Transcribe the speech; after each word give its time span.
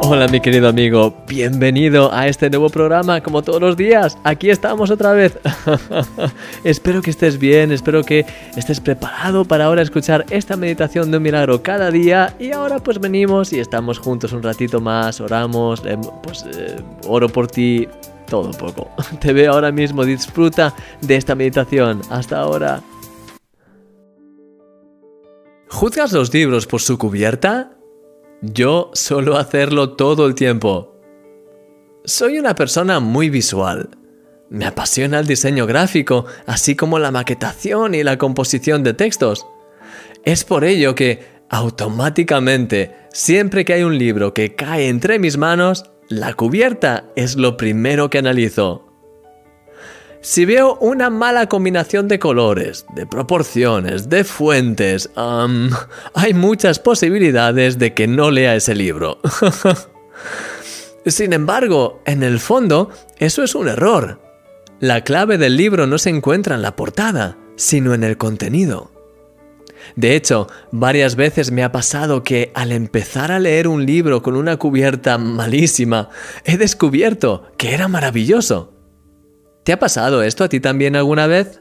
Hola 0.00 0.28
mi 0.28 0.40
querido 0.40 0.68
amigo, 0.68 1.14
bienvenido 1.26 2.12
a 2.12 2.28
este 2.28 2.48
nuevo 2.48 2.70
programa 2.70 3.20
como 3.20 3.42
todos 3.42 3.60
los 3.60 3.76
días. 3.76 4.16
Aquí 4.24 4.48
estamos 4.48 4.90
otra 4.90 5.12
vez. 5.12 5.38
espero 6.64 7.02
que 7.02 7.10
estés 7.10 7.38
bien, 7.38 7.72
espero 7.72 8.02
que 8.04 8.24
estés 8.56 8.80
preparado 8.80 9.44
para 9.44 9.66
ahora 9.66 9.82
escuchar 9.82 10.24
esta 10.30 10.56
meditación 10.56 11.10
de 11.10 11.16
un 11.16 11.22
milagro 11.24 11.62
cada 11.62 11.90
día. 11.90 12.34
Y 12.38 12.52
ahora 12.52 12.78
pues 12.78 13.00
venimos 13.00 13.52
y 13.52 13.58
estamos 13.58 13.98
juntos 13.98 14.32
un 14.32 14.42
ratito 14.42 14.80
más, 14.80 15.20
oramos, 15.20 15.82
eh, 15.84 15.98
pues 16.22 16.44
eh, 16.54 16.76
oro 17.06 17.28
por 17.28 17.48
ti, 17.48 17.86
todo 18.28 18.52
poco. 18.52 18.88
Te 19.20 19.32
veo 19.32 19.52
ahora 19.52 19.72
mismo, 19.72 20.04
disfruta 20.04 20.74
de 21.00 21.16
esta 21.16 21.34
meditación. 21.34 22.00
Hasta 22.08 22.38
ahora. 22.38 22.80
¿Juzgas 25.68 26.12
los 26.12 26.32
libros 26.32 26.66
por 26.66 26.80
su 26.80 26.96
cubierta? 26.96 27.77
Yo 28.40 28.90
suelo 28.94 29.36
hacerlo 29.36 29.96
todo 29.96 30.24
el 30.26 30.36
tiempo. 30.36 30.94
Soy 32.04 32.38
una 32.38 32.54
persona 32.54 33.00
muy 33.00 33.30
visual. 33.30 33.90
Me 34.48 34.64
apasiona 34.64 35.18
el 35.18 35.26
diseño 35.26 35.66
gráfico, 35.66 36.24
así 36.46 36.76
como 36.76 37.00
la 37.00 37.10
maquetación 37.10 37.94
y 37.94 38.04
la 38.04 38.16
composición 38.16 38.84
de 38.84 38.94
textos. 38.94 39.44
Es 40.24 40.44
por 40.44 40.64
ello 40.64 40.94
que, 40.94 41.26
automáticamente, 41.50 42.94
siempre 43.12 43.64
que 43.64 43.74
hay 43.74 43.82
un 43.82 43.98
libro 43.98 44.32
que 44.34 44.54
cae 44.54 44.88
entre 44.88 45.18
mis 45.18 45.36
manos, 45.36 45.90
la 46.08 46.32
cubierta 46.34 47.06
es 47.16 47.36
lo 47.36 47.56
primero 47.56 48.08
que 48.08 48.18
analizo. 48.18 48.87
Si 50.20 50.44
veo 50.44 50.76
una 50.80 51.10
mala 51.10 51.48
combinación 51.48 52.08
de 52.08 52.18
colores, 52.18 52.84
de 52.94 53.06
proporciones, 53.06 54.08
de 54.08 54.24
fuentes, 54.24 55.10
hay 56.14 56.34
muchas 56.34 56.80
posibilidades 56.80 57.78
de 57.78 57.94
que 57.94 58.08
no 58.08 58.30
lea 58.30 58.56
ese 58.56 58.74
libro. 58.74 59.18
Sin 61.06 61.32
embargo, 61.32 62.02
en 62.04 62.22
el 62.22 62.40
fondo, 62.40 62.90
eso 63.18 63.42
es 63.44 63.54
un 63.54 63.68
error. 63.68 64.20
La 64.80 65.02
clave 65.02 65.38
del 65.38 65.56
libro 65.56 65.86
no 65.86 65.98
se 65.98 66.10
encuentra 66.10 66.56
en 66.56 66.62
la 66.62 66.76
portada, 66.76 67.38
sino 67.56 67.94
en 67.94 68.02
el 68.02 68.16
contenido. 68.16 68.90
De 69.96 70.16
hecho, 70.16 70.48
varias 70.72 71.14
veces 71.16 71.50
me 71.50 71.62
ha 71.62 71.72
pasado 71.72 72.22
que 72.22 72.50
al 72.54 72.72
empezar 72.72 73.32
a 73.32 73.38
leer 73.38 73.68
un 73.68 73.86
libro 73.86 74.22
con 74.22 74.36
una 74.36 74.56
cubierta 74.56 75.16
malísima, 75.16 76.10
he 76.44 76.56
descubierto 76.56 77.44
que 77.56 77.72
era 77.72 77.88
maravilloso. 77.88 78.77
¿Te 79.68 79.74
ha 79.74 79.78
pasado 79.78 80.22
esto 80.22 80.44
a 80.44 80.48
ti 80.48 80.60
también 80.60 80.96
alguna 80.96 81.26
vez? 81.26 81.60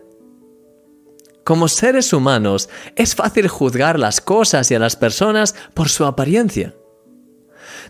Como 1.44 1.68
seres 1.68 2.14
humanos, 2.14 2.70
es 2.96 3.16
fácil 3.16 3.50
juzgar 3.50 4.00
las 4.00 4.22
cosas 4.22 4.72
y 4.72 4.76
a 4.76 4.80
las 4.80 4.96
personas 4.96 5.56
por 5.74 5.90
su 5.90 6.06
apariencia. 6.06 6.74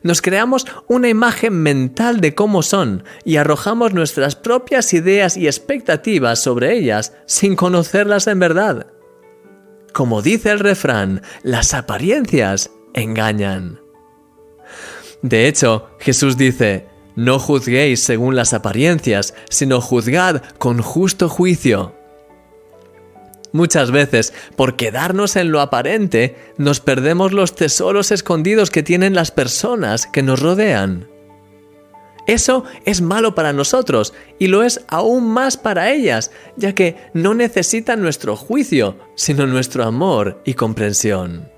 Nos 0.01 0.23
creamos 0.23 0.65
una 0.87 1.07
imagen 1.07 1.61
mental 1.61 2.19
de 2.19 2.33
cómo 2.33 2.63
son 2.63 3.03
y 3.25 3.37
arrojamos 3.37 3.93
nuestras 3.93 4.35
propias 4.35 4.91
ideas 4.95 5.37
y 5.37 5.45
expectativas 5.45 6.39
sobre 6.39 6.75
ellas 6.75 7.13
sin 7.27 7.55
conocerlas 7.55 8.25
en 8.25 8.39
verdad. 8.39 8.87
Como 9.93 10.23
dice 10.23 10.49
el 10.49 10.57
refrán, 10.57 11.21
las 11.43 11.75
apariencias 11.75 12.71
engañan. 12.95 13.81
De 15.21 15.47
hecho, 15.47 15.91
Jesús 15.99 16.37
dice, 16.37 16.87
no 17.17 17.39
juzguéis 17.39 17.99
según 18.01 18.35
las 18.35 18.53
apariencias, 18.53 19.33
sino 19.49 19.81
juzgad 19.81 20.43
con 20.59 20.81
justo 20.81 21.27
juicio. 21.27 21.95
Muchas 23.51 23.89
veces, 23.89 24.33
por 24.55 24.75
quedarnos 24.75 25.35
en 25.35 25.51
lo 25.51 25.59
aparente, 25.59 26.37
nos 26.57 26.79
perdemos 26.79 27.33
los 27.33 27.55
tesoros 27.55 28.11
escondidos 28.11 28.69
que 28.69 28.83
tienen 28.83 29.15
las 29.15 29.31
personas 29.31 30.05
que 30.05 30.21
nos 30.21 30.41
rodean. 30.41 31.07
Eso 32.27 32.65
es 32.85 33.01
malo 33.01 33.33
para 33.33 33.51
nosotros 33.51 34.13
y 34.37 34.47
lo 34.47 34.61
es 34.61 34.81
aún 34.87 35.27
más 35.27 35.57
para 35.57 35.91
ellas, 35.91 36.29
ya 36.55 36.75
que 36.75 36.97
no 37.13 37.33
necesitan 37.33 37.99
nuestro 37.99 38.35
juicio, 38.35 38.95
sino 39.15 39.47
nuestro 39.47 39.85
amor 39.85 40.39
y 40.45 40.53
comprensión. 40.53 41.49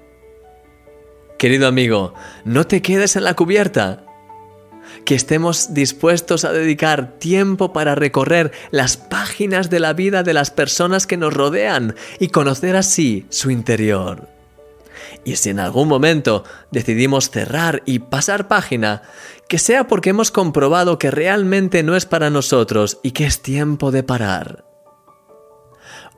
Querido 1.38 1.68
amigo, 1.68 2.14
no 2.46 2.66
te 2.66 2.82
quedes 2.82 3.18
en 3.18 3.24
la 3.26 3.34
cubierta, 3.34 4.06
que 5.06 5.16
estemos 5.16 5.74
dispuestos 5.74 6.46
a 6.46 6.52
dedicar 6.52 7.14
tiempo 7.20 7.74
para 7.74 7.96
recorrer 7.96 8.52
las 8.72 8.98
páginas 8.98 9.70
de 9.70 9.80
la 9.80 9.94
vida 9.94 10.24
de 10.24 10.34
las 10.34 10.52
personas 10.52 11.08
que 11.08 11.18
nos 11.18 11.34
rodean 11.34 11.96
y 12.20 12.30
conocer 12.30 12.76
así 12.76 13.26
su 13.30 13.52
interior. 13.52 14.28
Y 15.24 15.36
si 15.36 15.50
en 15.50 15.60
algún 15.60 15.88
momento 15.88 16.44
decidimos 16.72 17.30
cerrar 17.30 17.84
y 17.86 18.00
pasar 18.00 18.48
página, 18.48 19.02
que 19.48 19.58
sea 19.58 19.88
porque 19.88 20.12
hemos 20.12 20.32
comprobado 20.32 20.98
que 20.98 21.12
realmente 21.12 21.84
no 21.84 21.96
es 21.96 22.06
para 22.06 22.30
nosotros 22.30 23.00
y 23.04 23.12
que 23.12 23.26
es 23.26 23.42
tiempo 23.42 23.92
de 23.92 24.04
parar. 24.04 24.69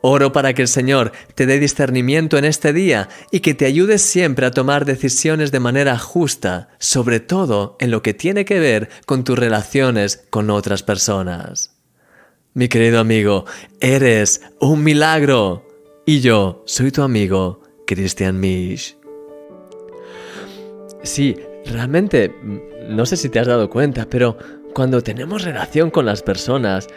Oro 0.01 0.31
para 0.31 0.53
que 0.53 0.63
el 0.63 0.67
Señor 0.67 1.12
te 1.35 1.45
dé 1.45 1.59
discernimiento 1.59 2.38
en 2.38 2.45
este 2.45 2.73
día 2.73 3.09
y 3.31 3.41
que 3.41 3.53
te 3.53 3.66
ayude 3.66 4.00
siempre 4.00 4.45
a 4.45 4.51
tomar 4.51 4.85
decisiones 4.85 5.51
de 5.51 5.59
manera 5.59 5.97
justa, 5.97 6.69
sobre 6.79 7.19
todo 7.19 7.78
en 7.79 7.91
lo 7.91 8.01
que 8.01 8.13
tiene 8.13 8.44
que 8.44 8.59
ver 8.59 8.89
con 9.06 9.23
tus 9.23 9.38
relaciones 9.38 10.25
con 10.29 10.50
otras 10.50 10.84
personas. 10.84 11.75
Mi 12.53 12.67
querido 12.67 13.00
amigo, 13.00 13.45
eres 13.79 14.41
un 14.59 14.84
milagro. 14.84 15.66
Y 16.06 16.19
yo 16.19 16.63
soy 16.66 16.91
tu 16.91 17.03
amigo, 17.03 17.62
Christian 17.85 18.39
Misch. 18.39 18.97
Sí, 21.03 21.38
realmente, 21.66 22.35
no 22.89 23.06
sé 23.06 23.18
si 23.18 23.29
te 23.29 23.39
has 23.39 23.47
dado 23.47 23.69
cuenta, 23.69 24.07
pero 24.09 24.38
cuando 24.73 25.01
tenemos 25.01 25.44
relación 25.44 25.91
con 25.91 26.06
las 26.06 26.22
personas, 26.23 26.88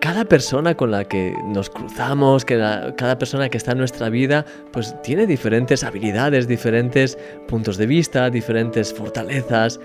cada 0.00 0.24
persona 0.24 0.76
con 0.76 0.90
la 0.90 1.04
que 1.04 1.34
nos 1.44 1.70
cruzamos, 1.70 2.44
que 2.44 2.56
cada 2.96 3.18
persona 3.18 3.48
que 3.48 3.58
está 3.58 3.72
en 3.72 3.78
nuestra 3.78 4.08
vida, 4.08 4.44
pues 4.72 4.94
tiene 5.02 5.26
diferentes 5.26 5.82
habilidades, 5.82 6.46
diferentes 6.46 7.18
puntos 7.48 7.76
de 7.76 7.86
vista, 7.86 8.30
diferentes 8.30 8.94
fortalezas, 8.94 9.80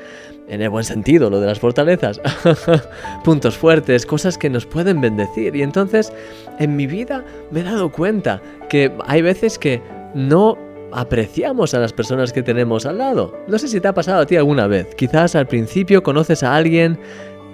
en 0.48 0.62
el 0.62 0.70
buen 0.70 0.84
sentido, 0.84 1.30
lo 1.30 1.40
de 1.40 1.48
las 1.48 1.60
fortalezas, 1.60 2.22
puntos 3.24 3.58
fuertes, 3.58 4.06
cosas 4.06 4.38
que 4.38 4.50
nos 4.50 4.66
pueden 4.66 5.02
bendecir. 5.02 5.56
Y 5.56 5.64
entonces, 5.64 6.12
en 6.60 6.76
mi 6.76 6.86
vida 6.86 7.24
me 7.50 7.62
he 7.62 7.64
dado 7.64 7.92
cuenta 7.92 8.42
que 8.70 8.92
hay 9.08 9.22
veces 9.22 9.58
que 9.58 9.82
no 10.14 10.58
apreciamos 10.92 11.74
a 11.74 11.80
las 11.80 11.92
personas 11.92 12.32
que 12.32 12.44
tenemos 12.44 12.86
al 12.86 13.00
lado. 13.00 13.36
No 13.48 13.58
sé 13.58 13.68
si 13.68 13.82
te 13.82 13.88
ha 13.88 13.94
pasado 13.94 14.22
a 14.22 14.26
ti 14.26 14.36
alguna 14.36 14.68
vez. 14.68 14.94
Quizás 14.96 15.36
al 15.36 15.48
principio 15.48 16.04
conoces 16.04 16.44
a 16.44 16.56
alguien 16.56 17.00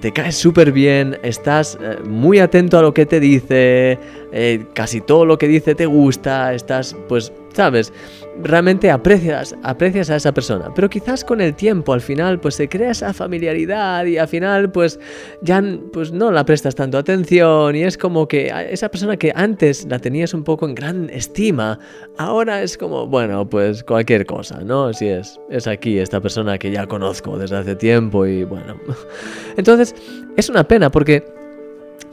te 0.01 0.11
caes 0.11 0.35
súper 0.35 0.71
bien, 0.71 1.17
estás 1.23 1.77
eh, 1.81 1.97
muy 2.03 2.39
atento 2.39 2.77
a 2.77 2.81
lo 2.81 2.93
que 2.93 3.05
te 3.05 3.19
dice, 3.19 3.99
eh, 4.31 4.65
casi 4.73 5.01
todo 5.01 5.25
lo 5.25 5.37
que 5.37 5.47
dice 5.47 5.75
te 5.75 5.85
gusta, 5.85 6.53
estás 6.53 6.95
pues 7.07 7.33
¿sabes? 7.53 7.93
Realmente 8.41 8.89
aprecias, 8.89 9.55
aprecias 9.63 10.09
a 10.09 10.15
esa 10.15 10.33
persona, 10.33 10.71
pero 10.73 10.89
quizás 10.89 11.25
con 11.25 11.41
el 11.41 11.53
tiempo 11.55 11.93
al 11.93 12.01
final 12.01 12.39
pues 12.39 12.55
se 12.55 12.69
crea 12.69 12.91
esa 12.91 13.13
familiaridad 13.13 14.05
y 14.05 14.17
al 14.17 14.27
final 14.27 14.71
pues 14.71 14.99
ya 15.41 15.61
pues 15.91 16.11
no 16.11 16.31
la 16.31 16.45
prestas 16.45 16.75
tanto 16.75 16.97
atención 16.97 17.75
y 17.75 17.83
es 17.83 17.97
como 17.97 18.27
que 18.27 18.51
esa 18.69 18.89
persona 18.89 19.17
que 19.17 19.31
antes 19.35 19.85
la 19.89 19.99
tenías 19.99 20.33
un 20.33 20.43
poco 20.43 20.67
en 20.67 20.75
gran 20.75 21.09
estima, 21.09 21.79
ahora 22.17 22.61
es 22.61 22.77
como, 22.77 23.07
bueno, 23.07 23.49
pues 23.49 23.83
cualquier 23.83 24.25
cosa, 24.25 24.61
¿no? 24.61 24.93
Si 24.93 25.07
es, 25.07 25.39
es 25.49 25.67
aquí 25.67 25.99
esta 25.99 26.21
persona 26.21 26.57
que 26.57 26.71
ya 26.71 26.87
conozco 26.87 27.37
desde 27.37 27.57
hace 27.57 27.75
tiempo 27.75 28.25
y 28.25 28.43
bueno. 28.43 28.79
Entonces, 29.57 29.95
es 30.37 30.49
una 30.49 30.67
pena 30.67 30.89
porque 30.89 31.38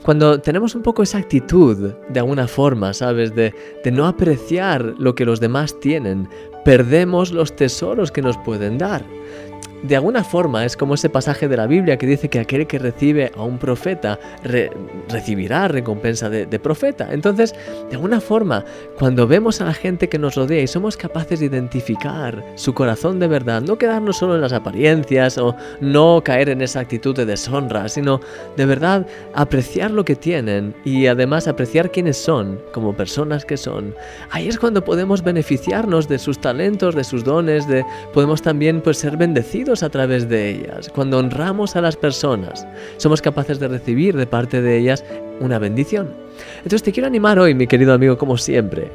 cuando 0.07 0.39
tenemos 0.39 0.73
un 0.73 0.83
poco 0.83 1.03
esa 1.03 1.17
actitud, 1.17 1.91
de 2.07 2.19
alguna 2.21 2.47
forma, 2.47 2.93
¿sabes? 2.93 3.35
De, 3.35 3.53
de, 3.83 3.91
no 3.91 4.07
apreciar 4.07 4.93
lo 4.97 5.15
que 5.15 5.25
los 5.25 5.41
demás 5.41 5.77
tienen, 5.81 6.29
perdemos 6.63 7.33
los 7.33 7.53
tesoros 7.57 8.09
que 8.09 8.21
nos 8.21 8.37
pueden 8.37 8.77
dar 8.77 9.03
de 9.83 9.95
alguna 9.95 10.23
forma 10.23 10.65
es 10.65 10.75
como 10.75 10.95
ese 10.95 11.09
pasaje 11.09 11.47
de 11.47 11.57
la 11.57 11.67
Biblia 11.67 11.97
que 11.97 12.07
dice 12.07 12.29
que 12.29 12.39
aquel 12.39 12.65
que 12.67 12.79
recibe 12.79 13.31
a 13.35 13.43
un 13.43 13.59
profeta 13.59 14.19
recibirá 15.09 15.67
recompensa 15.67 16.29
de, 16.29 16.57
profeta. 16.59 17.09
Entonces, 17.11 17.53
de 17.89 17.95
alguna 17.95 18.19
forma, 18.19 18.65
cuando 18.97 19.27
vemos 19.27 19.61
a 19.61 19.65
la 19.65 19.73
gente 19.73 20.09
que 20.09 20.17
nos 20.17 20.35
rodea 20.35 20.61
y 20.61 20.67
somos 20.67 20.97
capaces 20.97 21.39
de 21.39 21.45
identificar 21.45 22.43
su 22.55 22.73
corazón 22.73 23.19
de 23.19 23.27
verdad, 23.27 23.61
no 23.61 23.77
quedarnos 23.77 24.17
solo 24.17 24.35
en 24.35 24.41
las 24.41 24.53
apariencias 24.53 25.37
o 25.37 25.55
no 25.79 26.21
caer 26.23 26.49
en 26.49 26.61
esa 26.61 26.79
actitud 26.79 27.15
de 27.15 27.25
deshonra, 27.25 27.87
sino 27.89 28.19
de 28.55 28.65
verdad 28.65 29.05
apreciar 29.35 29.91
lo 29.91 30.03
que 30.03 30.15
tienen 30.15 30.73
y 30.83 31.05
además 31.05 31.47
apreciar 31.47 31.91
quiénes 31.91 32.17
son 32.17 32.59
como 32.71 32.95
personas 32.95 33.45
que 33.45 33.57
son, 33.57 33.93
ahí 34.31 34.47
es 34.47 34.57
cuando 34.57 34.83
podemos 34.83 35.23
beneficiarnos 35.23 36.07
de 36.07 36.17
sus 36.17 36.39
talentos, 36.39 36.95
de 36.95 37.03
sus 37.03 37.23
dones, 37.23 37.67
de 37.67 37.85
podemos 38.13 38.41
también 38.41 38.81
pues 38.81 38.97
ser 38.97 39.15
bendecidos 39.17 39.66
bendecidos 39.67 39.83
a 39.83 39.89
través 39.89 40.29
de 40.29 40.49
ellas. 40.49 40.89
Cuando 40.93 41.17
honramos 41.17 41.75
a 41.75 41.81
las 41.81 41.97
personas, 41.97 42.65
somos 42.97 43.21
capaces 43.21 43.59
de 43.59 43.67
recibir 43.67 44.15
de 44.15 44.25
parte 44.25 44.61
de 44.61 44.77
ellas 44.77 45.03
una 45.39 45.59
bendición. 45.59 46.13
Entonces 46.57 46.83
te 46.83 46.91
quiero 46.91 47.07
animar 47.07 47.39
hoy, 47.39 47.53
mi 47.53 47.67
querido 47.67 47.93
amigo, 47.93 48.17
como 48.17 48.37
siempre, 48.37 48.91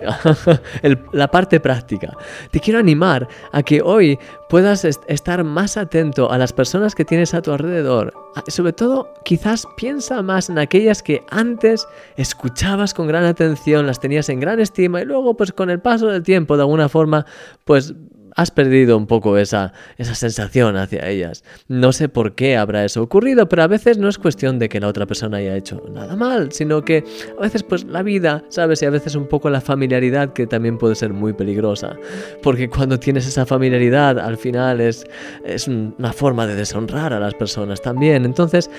la 1.13 1.29
parte 1.29 1.61
práctica. 1.61 2.17
Te 2.51 2.61
quiero 2.61 2.79
animar 2.79 3.29
a 3.53 3.63
que 3.63 3.83
hoy 3.83 4.19
puedas 4.49 4.85
estar 4.85 5.45
más 5.45 5.77
atento 5.77 6.31
a 6.31 6.39
las 6.39 6.53
personas 6.53 6.95
que 6.95 7.05
tienes 7.05 7.35
a 7.35 7.43
tu 7.43 7.53
alrededor. 7.53 8.15
Sobre 8.47 8.73
todo, 8.73 9.13
quizás 9.25 9.67
piensa 9.77 10.23
más 10.23 10.51
en 10.51 10.59
aquellas 10.59 11.03
que 11.03 11.23
antes 11.31 11.87
escuchabas 12.17 12.95
con 12.95 13.07
gran 13.07 13.25
atención, 13.25 13.87
las 13.87 14.01
tenías 14.01 14.29
en 14.29 14.41
gran 14.41 14.61
estima 14.61 15.03
y 15.03 15.05
luego, 15.05 15.35
pues 15.35 15.53
con 15.53 15.69
el 15.69 15.81
paso 15.81 16.07
del 16.07 16.23
tiempo, 16.23 16.57
de 16.57 16.63
alguna 16.63 16.89
forma, 16.89 17.27
pues 17.65 17.95
has 18.37 18.51
perdido 18.51 18.97
un 18.97 19.07
poco 19.07 19.37
esa, 19.37 19.73
esa 19.99 20.15
sensación 20.15 20.77
hacia 20.77 21.09
ellas. 21.09 21.45
No 21.69 21.93
sé 21.93 22.09
por 22.09 22.35
qué 22.35 22.57
habrá 22.57 22.85
eso 22.85 23.03
ocurrido, 23.03 23.49
pero 23.49 23.63
a 23.63 23.67
veces 23.67 23.99
no 23.99 24.09
es 24.09 24.19
cuestión 24.19 24.59
de 24.59 24.69
que 24.69 24.81
la 24.81 24.89
otra 24.89 25.07
persona 25.07 25.39
haya 25.39 25.57
hecho 25.57 25.83
nada 25.91 26.17
mal, 26.17 26.53
sino 26.53 26.85
que 26.85 27.05
a 27.39 27.43
veces 27.43 27.63
pues 27.63 27.85
la 27.85 28.03
vida, 28.03 28.45
¿sabes? 28.49 28.83
Y 28.83 28.87
a 28.87 28.91
veces 28.91 29.15
un 29.15 29.27
poco 29.27 29.51
la 29.51 29.61
familiaridad 29.61 30.33
que 30.33 30.47
también 30.47 30.79
puede 30.79 30.95
ser 30.95 31.13
muy 31.13 31.33
peligrosa. 31.33 31.97
Porque 32.43 32.69
cuando 32.69 32.99
tienes 32.99 33.27
esa 33.27 33.47
familiaridad, 33.47 34.19
al 34.19 34.37
final 34.37 34.81
es, 34.81 35.05
es 35.45 35.69
una 35.69 36.13
forma 36.13 36.47
de 36.47 36.55
deshonrar 36.55 37.13
a 37.13 37.21
las 37.21 37.35
personas 37.35 37.81
también. 37.83 38.25
Entonces, 38.25 38.71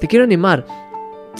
te 0.00 0.08
quiero 0.08 0.24
animar 0.24 0.64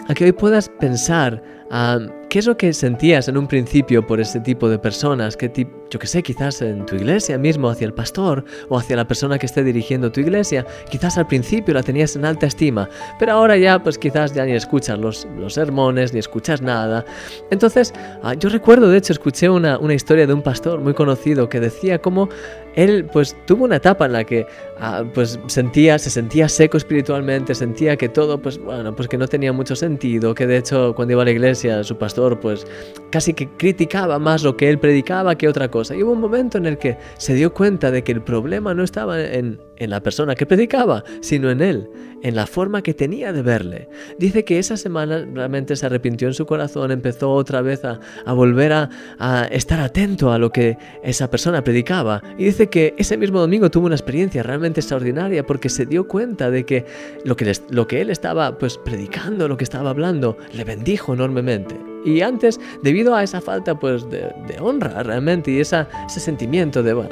a 0.08 0.14
que 0.14 0.24
hoy 0.24 0.32
puedas 0.32 0.68
pensar 0.68 1.42
a 1.70 1.98
¿Qué 2.32 2.38
es 2.38 2.46
lo 2.46 2.56
que 2.56 2.72
sentías 2.72 3.28
en 3.28 3.36
un 3.36 3.46
principio 3.46 4.06
por 4.06 4.18
ese 4.18 4.40
tipo 4.40 4.70
de 4.70 4.78
personas? 4.78 5.36
¿Qué 5.36 5.50
tipo, 5.50 5.70
yo 5.90 5.98
que 5.98 6.06
sé, 6.06 6.22
quizás 6.22 6.62
en 6.62 6.86
tu 6.86 6.96
iglesia 6.96 7.36
mismo, 7.36 7.68
hacia 7.68 7.84
el 7.84 7.92
pastor 7.92 8.42
o 8.70 8.78
hacia 8.78 8.96
la 8.96 9.06
persona 9.06 9.38
que 9.38 9.44
esté 9.44 9.62
dirigiendo 9.62 10.10
tu 10.10 10.20
iglesia? 10.20 10.64
Quizás 10.90 11.18
al 11.18 11.26
principio 11.26 11.74
la 11.74 11.82
tenías 11.82 12.16
en 12.16 12.24
alta 12.24 12.46
estima, 12.46 12.88
pero 13.18 13.32
ahora 13.32 13.58
ya, 13.58 13.82
pues 13.82 13.98
quizás 13.98 14.32
ya 14.32 14.46
ni 14.46 14.52
escuchas 14.52 14.98
los, 14.98 15.28
los 15.38 15.52
sermones, 15.52 16.14
ni 16.14 16.20
escuchas 16.20 16.62
nada. 16.62 17.04
Entonces, 17.50 17.92
ah, 18.22 18.32
yo 18.32 18.48
recuerdo, 18.48 18.88
de 18.88 18.96
hecho, 18.96 19.12
escuché 19.12 19.50
una, 19.50 19.76
una 19.76 19.92
historia 19.92 20.26
de 20.26 20.32
un 20.32 20.40
pastor 20.40 20.80
muy 20.80 20.94
conocido 20.94 21.50
que 21.50 21.60
decía 21.60 21.98
cómo 21.98 22.30
él 22.76 23.04
pues 23.12 23.36
tuvo 23.46 23.64
una 23.64 23.76
etapa 23.76 24.06
en 24.06 24.12
la 24.12 24.24
que 24.24 24.46
ah, 24.80 25.04
pues 25.12 25.38
sentía, 25.48 25.98
se 25.98 26.08
sentía 26.08 26.48
seco 26.48 26.78
espiritualmente, 26.78 27.54
sentía 27.54 27.98
que 27.98 28.08
todo 28.08 28.40
pues 28.40 28.56
bueno, 28.56 28.96
pues 28.96 29.06
que 29.08 29.18
no 29.18 29.28
tenía 29.28 29.52
mucho 29.52 29.76
sentido, 29.76 30.34
que 30.34 30.46
de 30.46 30.56
hecho 30.56 30.94
cuando 30.94 31.12
iba 31.12 31.20
a 31.20 31.26
la 31.26 31.32
iglesia 31.32 31.84
su 31.84 31.98
pastor 31.98 32.21
pues 32.40 32.66
casi 33.10 33.34
que 33.34 33.48
criticaba 33.56 34.18
más 34.18 34.42
lo 34.42 34.56
que 34.56 34.68
él 34.68 34.78
predicaba 34.78 35.36
que 35.36 35.48
otra 35.48 35.70
cosa. 35.70 35.94
Y 35.94 36.02
hubo 36.02 36.12
un 36.12 36.20
momento 36.20 36.58
en 36.58 36.66
el 36.66 36.78
que 36.78 36.96
se 37.18 37.34
dio 37.34 37.52
cuenta 37.52 37.90
de 37.90 38.02
que 38.02 38.12
el 38.12 38.22
problema 38.22 38.74
no 38.74 38.82
estaba 38.82 39.20
en, 39.20 39.60
en 39.82 39.90
la 39.90 40.00
persona 40.00 40.34
que 40.34 40.46
predicaba, 40.46 41.04
sino 41.20 41.50
en 41.50 41.60
él, 41.60 41.90
en 42.22 42.36
la 42.36 42.46
forma 42.46 42.82
que 42.82 42.94
tenía 42.94 43.32
de 43.32 43.42
verle. 43.42 43.88
Dice 44.18 44.44
que 44.44 44.58
esa 44.58 44.76
semana 44.76 45.26
realmente 45.32 45.74
se 45.76 45.86
arrepintió 45.86 46.28
en 46.28 46.34
su 46.34 46.46
corazón, 46.46 46.92
empezó 46.92 47.32
otra 47.32 47.62
vez 47.62 47.84
a, 47.84 48.00
volver 48.32 48.72
a, 48.72 49.48
estar 49.50 49.80
atento 49.80 50.32
a 50.32 50.38
lo 50.38 50.50
que 50.50 50.78
esa 51.02 51.28
persona 51.30 51.64
predicaba. 51.64 52.22
Y 52.38 52.44
dice 52.44 52.68
que 52.68 52.94
ese 52.96 53.16
mismo 53.16 53.40
domingo 53.40 53.70
tuvo 53.70 53.86
una 53.86 53.96
experiencia 53.96 54.42
realmente 54.42 54.80
extraordinaria 54.80 55.44
porque 55.44 55.68
se 55.68 55.84
dio 55.84 56.06
cuenta 56.06 56.50
de 56.50 56.64
que 56.64 56.86
lo 57.24 57.36
que, 57.36 57.52
lo 57.70 57.86
que 57.86 58.00
él 58.00 58.10
estaba 58.10 58.56
pues 58.58 58.78
predicando, 58.78 59.48
lo 59.48 59.56
que 59.56 59.64
estaba 59.64 59.90
hablando, 59.90 60.38
le 60.54 60.64
bendijo 60.64 61.12
enormemente. 61.12 61.91
Y 62.04 62.20
antes, 62.22 62.60
debido 62.82 63.14
a 63.14 63.22
esa 63.22 63.40
falta 63.40 63.78
pues 63.78 64.08
de, 64.10 64.32
honra 64.60 65.02
realmente 65.02 65.50
y 65.50 65.60
ese 65.60 65.86
sentimiento 66.08 66.82
de, 66.82 66.94
bueno, 66.94 67.10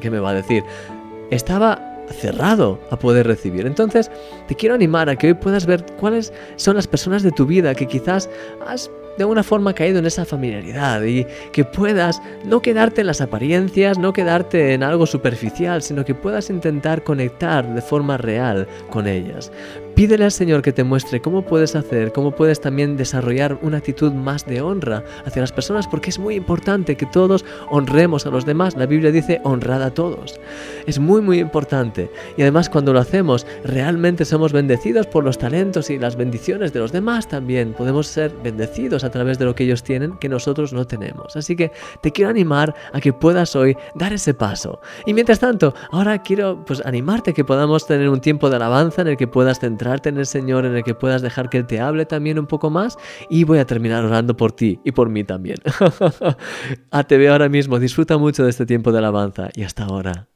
¿qué 0.00 0.10
me 0.10 0.18
va 0.18 0.30
a 0.30 0.34
decir? 0.34 0.64
Estaba 1.30 1.90
cerrado 2.10 2.80
a 2.90 2.98
poder 2.98 3.26
recibir. 3.26 3.66
Entonces, 3.66 4.10
te 4.48 4.54
quiero 4.54 4.74
animar 4.74 5.08
a 5.08 5.16
que 5.16 5.28
hoy 5.28 5.34
puedas 5.34 5.66
ver 5.66 5.84
cuáles 5.98 6.32
son 6.56 6.76
las 6.76 6.86
personas 6.86 7.22
de 7.22 7.32
tu 7.32 7.46
vida 7.46 7.74
que 7.74 7.86
quizás 7.86 8.28
has 8.66 8.90
de 9.16 9.24
alguna 9.24 9.42
forma 9.42 9.74
caído 9.74 9.98
en 9.98 10.06
esa 10.06 10.24
familiaridad 10.24 11.02
y 11.02 11.26
que 11.52 11.64
puedas 11.64 12.22
no 12.44 12.62
quedarte 12.62 13.02
en 13.02 13.06
las 13.06 13.20
apariencias, 13.20 13.98
no 13.98 14.12
quedarte 14.12 14.72
en 14.72 14.82
algo 14.82 15.04
superficial, 15.04 15.82
sino 15.82 16.04
que 16.04 16.14
puedas 16.14 16.48
intentar 16.48 17.02
conectar 17.02 17.74
de 17.74 17.82
forma 17.82 18.16
real 18.16 18.66
con 18.88 19.06
ellas. 19.06 19.52
Pídele 20.00 20.24
al 20.24 20.32
Señor 20.32 20.62
que 20.62 20.72
te 20.72 20.82
muestre 20.82 21.20
cómo 21.20 21.42
puedes 21.42 21.76
hacer, 21.76 22.10
cómo 22.12 22.30
puedes 22.30 22.58
también 22.58 22.96
desarrollar 22.96 23.58
una 23.60 23.76
actitud 23.76 24.12
más 24.12 24.46
de 24.46 24.62
honra 24.62 25.04
hacia 25.26 25.42
las 25.42 25.52
personas, 25.52 25.86
porque 25.86 26.08
es 26.08 26.18
muy 26.18 26.36
importante 26.36 26.96
que 26.96 27.04
todos 27.04 27.44
honremos 27.68 28.24
a 28.24 28.30
los 28.30 28.46
demás. 28.46 28.78
La 28.78 28.86
Biblia 28.86 29.12
dice 29.12 29.42
honrad 29.44 29.82
a 29.82 29.90
todos. 29.90 30.40
Es 30.86 30.98
muy, 30.98 31.20
muy 31.20 31.38
importante. 31.38 32.10
Y 32.38 32.40
además 32.40 32.70
cuando 32.70 32.94
lo 32.94 32.98
hacemos, 32.98 33.46
realmente 33.62 34.24
somos 34.24 34.54
bendecidos 34.54 35.06
por 35.06 35.22
los 35.22 35.36
talentos 35.36 35.90
y 35.90 35.98
las 35.98 36.16
bendiciones 36.16 36.72
de 36.72 36.80
los 36.80 36.92
demás 36.92 37.28
también. 37.28 37.74
Podemos 37.74 38.06
ser 38.06 38.32
bendecidos 38.42 39.04
a 39.04 39.10
través 39.10 39.38
de 39.38 39.44
lo 39.44 39.54
que 39.54 39.64
ellos 39.64 39.82
tienen 39.82 40.16
que 40.16 40.30
nosotros 40.30 40.72
no 40.72 40.86
tenemos. 40.86 41.36
Así 41.36 41.56
que 41.56 41.72
te 42.00 42.10
quiero 42.10 42.30
animar 42.30 42.74
a 42.94 43.02
que 43.02 43.12
puedas 43.12 43.54
hoy 43.54 43.76
dar 43.94 44.14
ese 44.14 44.32
paso. 44.32 44.80
Y 45.04 45.12
mientras 45.12 45.40
tanto, 45.40 45.74
ahora 45.90 46.22
quiero 46.22 46.64
pues 46.64 46.80
animarte 46.86 47.32
a 47.32 47.34
que 47.34 47.44
podamos 47.44 47.86
tener 47.86 48.08
un 48.08 48.22
tiempo 48.22 48.48
de 48.48 48.56
alabanza 48.56 49.02
en 49.02 49.08
el 49.08 49.18
que 49.18 49.26
puedas 49.26 49.60
centrar 49.60 49.89
en 50.04 50.18
el 50.18 50.26
Señor, 50.26 50.64
en 50.64 50.76
el 50.76 50.84
que 50.84 50.94
puedas 50.94 51.22
dejar 51.22 51.50
que 51.50 51.58
Él 51.58 51.66
te 51.66 51.80
hable 51.80 52.06
también 52.06 52.38
un 52.38 52.46
poco 52.46 52.70
más. 52.70 52.96
Y 53.28 53.44
voy 53.44 53.58
a 53.58 53.66
terminar 53.66 54.04
orando 54.04 54.36
por 54.36 54.52
ti 54.52 54.80
y 54.84 54.92
por 54.92 55.08
mí 55.08 55.24
también. 55.24 55.56
ah, 56.90 57.04
te 57.04 57.18
veo 57.18 57.32
ahora 57.32 57.48
mismo. 57.48 57.78
Disfruta 57.78 58.18
mucho 58.18 58.44
de 58.44 58.50
este 58.50 58.66
tiempo 58.66 58.92
de 58.92 58.98
alabanza 58.98 59.50
y 59.54 59.62
hasta 59.62 59.84
ahora. 59.84 60.28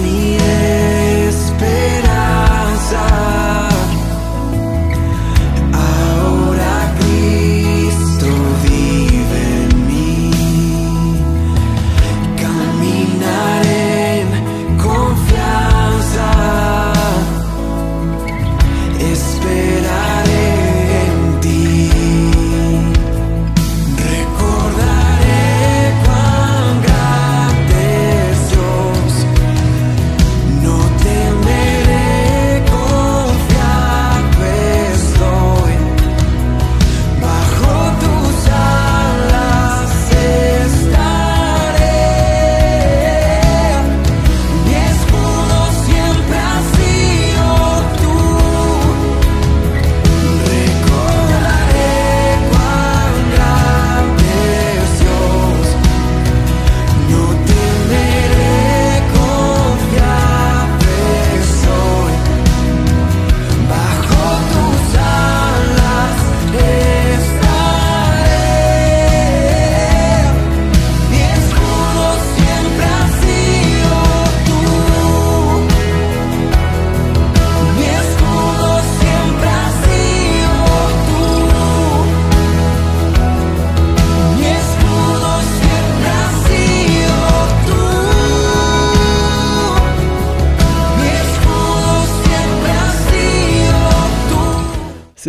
me. 0.00 0.36
Yeah. 0.36 0.69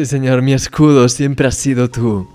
Sí, 0.01 0.07
Señor, 0.07 0.41
mi 0.41 0.53
escudo 0.53 1.07
siempre 1.07 1.47
has 1.47 1.53
sido 1.53 1.87
tú. 1.87 2.27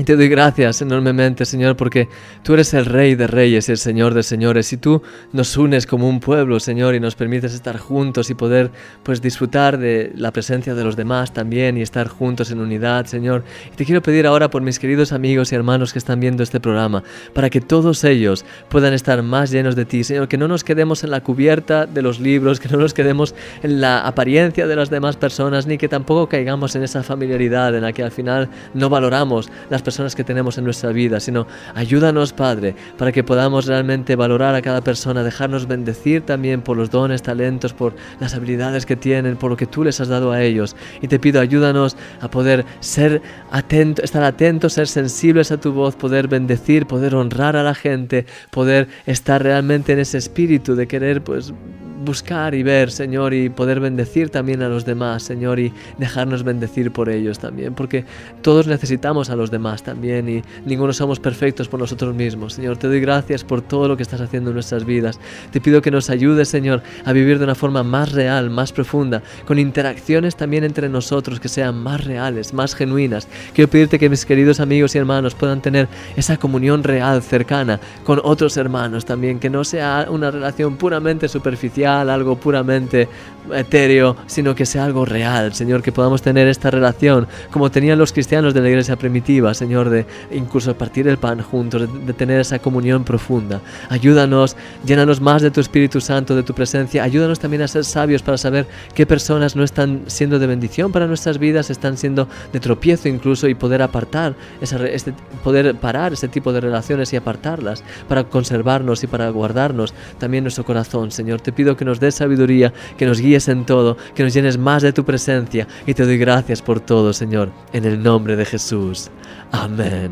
Y 0.00 0.04
te 0.04 0.16
doy 0.16 0.30
gracias 0.30 0.80
enormemente, 0.80 1.44
Señor, 1.44 1.76
porque 1.76 2.08
tú 2.42 2.54
eres 2.54 2.72
el 2.72 2.86
Rey 2.86 3.16
de 3.16 3.26
Reyes 3.26 3.68
y 3.68 3.72
el 3.72 3.76
Señor 3.76 4.14
de 4.14 4.22
Señores. 4.22 4.72
Y 4.72 4.78
tú 4.78 5.02
nos 5.34 5.58
unes 5.58 5.86
como 5.86 6.08
un 6.08 6.20
pueblo, 6.20 6.58
Señor, 6.58 6.94
y 6.94 7.00
nos 7.00 7.16
permites 7.16 7.52
estar 7.52 7.76
juntos 7.76 8.30
y 8.30 8.34
poder 8.34 8.70
pues 9.02 9.20
disfrutar 9.20 9.76
de 9.76 10.10
la 10.16 10.32
presencia 10.32 10.74
de 10.74 10.84
los 10.84 10.96
demás 10.96 11.34
también 11.34 11.76
y 11.76 11.82
estar 11.82 12.08
juntos 12.08 12.50
en 12.50 12.60
unidad, 12.60 13.04
Señor. 13.04 13.44
Y 13.74 13.76
te 13.76 13.84
quiero 13.84 14.00
pedir 14.00 14.26
ahora 14.26 14.48
por 14.48 14.62
mis 14.62 14.78
queridos 14.78 15.12
amigos 15.12 15.52
y 15.52 15.56
hermanos 15.56 15.92
que 15.92 15.98
están 15.98 16.18
viendo 16.18 16.42
este 16.42 16.60
programa, 16.60 17.02
para 17.34 17.50
que 17.50 17.60
todos 17.60 18.02
ellos 18.02 18.46
puedan 18.70 18.94
estar 18.94 19.22
más 19.22 19.50
llenos 19.50 19.76
de 19.76 19.84
ti, 19.84 20.02
Señor, 20.02 20.28
que 20.28 20.38
no 20.38 20.48
nos 20.48 20.64
quedemos 20.64 21.04
en 21.04 21.10
la 21.10 21.20
cubierta 21.20 21.84
de 21.84 22.00
los 22.00 22.20
libros, 22.20 22.58
que 22.58 22.70
no 22.70 22.78
nos 22.78 22.94
quedemos 22.94 23.34
en 23.62 23.82
la 23.82 24.06
apariencia 24.06 24.66
de 24.66 24.76
las 24.76 24.88
demás 24.88 25.18
personas, 25.18 25.66
ni 25.66 25.76
que 25.76 25.88
tampoco 25.88 26.26
caigamos 26.26 26.74
en 26.74 26.84
esa 26.84 27.02
familiaridad 27.02 27.76
en 27.76 27.82
la 27.82 27.92
que 27.92 28.02
al 28.02 28.12
final 28.12 28.48
no 28.72 28.88
valoramos 28.88 29.50
las 29.68 29.82
personas 29.82 29.89
personas 29.90 30.14
que 30.14 30.22
tenemos 30.22 30.56
en 30.56 30.62
nuestra 30.62 30.92
vida, 30.92 31.18
sino 31.18 31.48
ayúdanos, 31.74 32.32
Padre, 32.32 32.76
para 32.96 33.10
que 33.10 33.24
podamos 33.24 33.66
realmente 33.66 34.14
valorar 34.14 34.54
a 34.54 34.62
cada 34.62 34.82
persona, 34.82 35.24
dejarnos 35.24 35.66
bendecir 35.66 36.22
también 36.22 36.62
por 36.62 36.76
los 36.76 36.90
dones, 36.92 37.22
talentos, 37.22 37.72
por 37.72 37.96
las 38.20 38.32
habilidades 38.34 38.86
que 38.86 38.94
tienen, 38.94 39.36
por 39.36 39.50
lo 39.50 39.56
que 39.56 39.66
tú 39.66 39.82
les 39.82 40.00
has 40.00 40.06
dado 40.06 40.30
a 40.30 40.42
ellos. 40.42 40.76
Y 41.02 41.08
te 41.08 41.18
pido, 41.18 41.40
ayúdanos 41.40 41.96
a 42.20 42.30
poder 42.30 42.64
ser 42.78 43.20
atentos, 43.50 44.04
estar 44.04 44.22
atentos, 44.22 44.74
ser 44.74 44.86
sensibles 44.86 45.50
a 45.50 45.58
tu 45.58 45.72
voz, 45.72 45.96
poder 45.96 46.28
bendecir, 46.28 46.86
poder 46.86 47.16
honrar 47.16 47.56
a 47.56 47.64
la 47.64 47.74
gente, 47.74 48.26
poder 48.52 48.86
estar 49.06 49.42
realmente 49.42 49.92
en 49.92 49.98
ese 49.98 50.18
espíritu 50.18 50.76
de 50.76 50.86
querer, 50.86 51.24
pues, 51.24 51.52
buscar 52.00 52.54
y 52.54 52.62
ver, 52.62 52.90
Señor, 52.90 53.34
y 53.34 53.48
poder 53.48 53.80
bendecir 53.80 54.30
también 54.30 54.62
a 54.62 54.68
los 54.68 54.84
demás, 54.84 55.22
Señor, 55.22 55.60
y 55.60 55.72
dejarnos 55.98 56.42
bendecir 56.42 56.90
por 56.90 57.08
ellos 57.08 57.38
también, 57.38 57.74
porque 57.74 58.04
todos 58.42 58.66
necesitamos 58.66 59.30
a 59.30 59.36
los 59.36 59.50
demás 59.50 59.82
también 59.82 60.28
y 60.28 60.42
ninguno 60.64 60.92
somos 60.92 61.20
perfectos 61.20 61.68
por 61.68 61.80
nosotros 61.80 62.14
mismos. 62.14 62.54
Señor, 62.54 62.76
te 62.76 62.88
doy 62.88 63.00
gracias 63.00 63.44
por 63.44 63.62
todo 63.62 63.88
lo 63.88 63.96
que 63.96 64.02
estás 64.02 64.20
haciendo 64.20 64.50
en 64.50 64.54
nuestras 64.54 64.84
vidas. 64.84 65.18
Te 65.50 65.60
pido 65.60 65.82
que 65.82 65.90
nos 65.90 66.10
ayudes, 66.10 66.48
Señor, 66.48 66.82
a 67.04 67.12
vivir 67.12 67.38
de 67.38 67.44
una 67.44 67.54
forma 67.54 67.82
más 67.82 68.12
real, 68.12 68.50
más 68.50 68.72
profunda, 68.72 69.22
con 69.46 69.58
interacciones 69.58 70.36
también 70.36 70.64
entre 70.64 70.88
nosotros 70.88 71.40
que 71.40 71.48
sean 71.48 71.76
más 71.82 72.04
reales, 72.04 72.54
más 72.54 72.74
genuinas. 72.74 73.28
Quiero 73.54 73.70
pedirte 73.70 73.98
que 73.98 74.08
mis 74.08 74.24
queridos 74.24 74.60
amigos 74.60 74.94
y 74.94 74.98
hermanos 74.98 75.34
puedan 75.34 75.60
tener 75.60 75.88
esa 76.16 76.36
comunión 76.36 76.82
real, 76.82 77.22
cercana, 77.22 77.80
con 78.04 78.20
otros 78.22 78.56
hermanos 78.56 79.04
también, 79.04 79.38
que 79.38 79.50
no 79.50 79.64
sea 79.64 80.06
una 80.08 80.30
relación 80.30 80.76
puramente 80.76 81.28
superficial, 81.28 81.89
algo 81.98 82.36
puramente 82.36 83.08
etéreo, 83.54 84.16
sino 84.26 84.54
que 84.54 84.66
sea 84.66 84.84
algo 84.84 85.04
real, 85.04 85.54
Señor, 85.54 85.82
que 85.82 85.92
podamos 85.92 86.22
tener 86.22 86.48
esta 86.48 86.70
relación 86.70 87.26
como 87.50 87.70
tenían 87.70 87.98
los 87.98 88.12
cristianos 88.12 88.54
de 88.54 88.60
la 88.60 88.68
iglesia 88.68 88.96
primitiva, 88.96 89.54
Señor, 89.54 89.90
de 89.90 90.06
incluso 90.30 90.76
partir 90.76 91.08
el 91.08 91.18
pan 91.18 91.42
juntos, 91.42 91.88
de, 92.06 92.12
tener 92.12 92.40
esa 92.40 92.58
comunión 92.58 93.04
profunda. 93.04 93.60
Ayúdanos, 93.88 94.56
llénanos 94.84 95.20
más 95.20 95.42
de 95.42 95.50
tu 95.50 95.60
Espíritu 95.60 96.00
Santo, 96.00 96.36
de 96.36 96.42
tu 96.42 96.54
presencia, 96.54 97.02
ayúdanos 97.02 97.38
también 97.38 97.62
a 97.62 97.68
ser 97.68 97.84
sabios 97.84 98.22
para 98.22 98.36
saber 98.36 98.66
qué 98.94 99.06
personas 99.06 99.56
no 99.56 99.64
están 99.64 100.02
siendo 100.06 100.38
de 100.38 100.46
bendición 100.46 100.92
para 100.92 101.06
nuestras 101.06 101.38
vidas, 101.38 101.70
están 101.70 101.96
siendo 101.96 102.28
de 102.52 102.60
tropiezo 102.60 103.08
incluso 103.08 103.48
y 103.48 103.54
poder 103.54 103.82
apartar, 103.82 104.34
este, 104.60 105.14
poder 105.42 105.74
parar 105.76 106.12
ese 106.12 106.28
tipo 106.28 106.52
de 106.52 106.60
relaciones 106.60 107.12
y 107.12 107.16
apartarlas 107.16 107.82
para 108.08 108.24
conservarnos 108.24 109.02
y 109.02 109.06
para 109.06 109.28
guardarnos 109.30 109.94
también 110.18 110.44
nuestro 110.44 110.64
corazón, 110.64 111.10
Señor. 111.10 111.40
Te 111.40 111.52
pido 111.52 111.76
que 111.76 111.84
nos 111.84 112.00
des 112.00 112.14
sabiduría, 112.14 112.72
que 112.96 113.06
nos 113.06 113.20
guíes 113.20 113.29
en 113.34 113.64
todo, 113.64 113.96
que 114.14 114.22
nos 114.22 114.34
llenes 114.34 114.58
más 114.58 114.82
de 114.82 114.92
tu 114.92 115.04
presencia 115.04 115.66
y 115.86 115.94
te 115.94 116.04
doy 116.04 116.18
gracias 116.18 116.62
por 116.62 116.80
todo, 116.80 117.12
Señor, 117.12 117.50
en 117.72 117.84
el 117.84 118.02
nombre 118.02 118.36
de 118.36 118.44
Jesús. 118.44 119.10
Amén. 119.52 120.10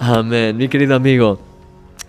Amén. 0.00 0.56
Mi 0.56 0.68
querido 0.68 0.94
amigo. 0.94 1.47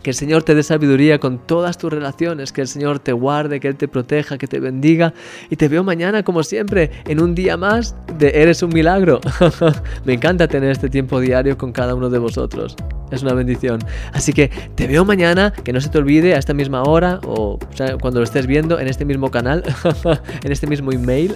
Que 0.04 0.12
el 0.12 0.16
Señor 0.16 0.44
te 0.44 0.56
dé 0.56 0.64
sabiduría 0.64 1.20
con 1.20 1.40
todas 1.40 1.78
tus 1.78 1.92
relaciones, 1.92 2.52
que 2.52 2.62
el 2.62 2.68
Señor 2.68 3.00
te 3.00 3.12
guarde, 3.12 3.60
que 3.60 3.68
Él 3.68 3.76
te 3.76 3.88
proteja, 3.88 4.38
que 4.38 4.48
te 4.48 4.60
bendiga. 4.60 5.14
Y 5.50 5.56
te 5.56 5.68
veo 5.68 5.84
mañana, 5.84 6.24
como 6.24 6.44
siempre, 6.44 6.92
en 7.08 7.22
un 7.22 7.36
día 7.36 7.58
más 7.58 7.96
de 8.18 8.42
Eres 8.42 8.64
un 8.64 8.70
Milagro. 8.74 9.20
Me 10.06 10.14
encanta 10.14 10.48
tener 10.48 10.72
este 10.72 10.90
tiempo 10.90 11.20
diario 11.20 11.58
con 11.58 11.72
cada 11.72 11.96
uno 11.96 12.10
de 12.10 12.20
vosotros. 12.20 12.76
Es 13.12 13.24
una 13.24 13.34
bendición. 13.34 13.80
Así 14.14 14.34
que 14.34 14.50
te 14.76 14.88
veo 14.88 15.04
mañana, 15.04 15.52
que 15.52 15.74
no 15.74 15.82
se 15.82 15.90
te 15.90 15.98
olvide 15.98 16.36
a 16.36 16.38
esta 16.38 16.54
misma 16.54 16.84
hora 16.84 17.20
o, 17.26 17.58
cuando 18.02 18.20
lo 18.20 18.24
estés 18.24 18.46
viendo 18.46 18.80
en 18.80 18.88
este 18.88 19.06
mismo 19.06 19.32
canal, 19.32 19.64
en 20.44 20.52
este 20.52 20.68
mismo 20.68 20.92
email. 20.92 21.36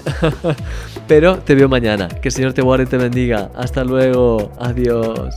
Pero 1.08 1.38
te 1.40 1.56
veo 1.56 1.68
mañana. 1.68 2.08
Que 2.08 2.30
el 2.30 2.34
Señor 2.34 2.54
te 2.54 2.62
guarde 2.62 2.84
y 2.84 2.88
te 2.88 2.98
bendiga. 2.98 3.50
Hasta 3.56 3.84
luego. 3.84 4.52
Adiós. 4.60 5.36